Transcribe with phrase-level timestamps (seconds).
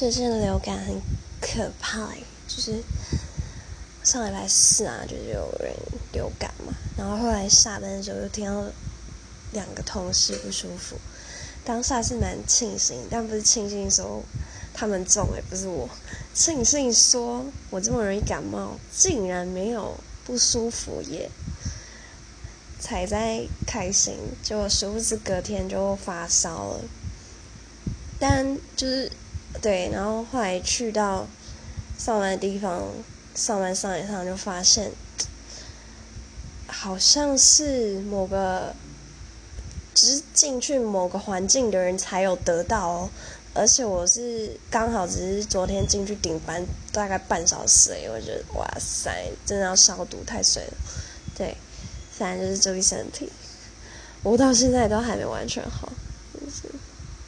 [0.00, 0.98] 最近的流感很
[1.42, 2.08] 可怕、
[2.48, 2.82] 就是
[4.02, 5.74] 上礼拜四啊，就是有人
[6.14, 8.64] 流感嘛，然后后来下班的时候又听到
[9.52, 10.96] 两个同事不舒服，
[11.66, 14.22] 当下是蛮庆幸，但不是庆幸说
[14.72, 15.86] 他们中、也，不是我，
[16.32, 21.30] 庆幸说我这么容易感冒，竟然没有不舒服耶，
[22.80, 26.84] 才在开心，结果殊不知隔天就发烧了，
[28.18, 29.12] 但就是。
[29.60, 31.26] 对，然后后来去到
[31.98, 32.82] 上班的地方
[33.34, 34.90] 上班上一上，就发现
[36.66, 38.74] 好像是某个
[39.94, 43.10] 只是进去某个环境的人才有得到哦，
[43.52, 50.72] 而且我是刚好只是昨天进去顶班大概半小時，我觉得哇塞，真的要消毒太水了。
[51.36, 51.54] 对，
[52.16, 53.30] 反正就是注意身体，
[54.22, 55.92] 我到现在都还没完全好。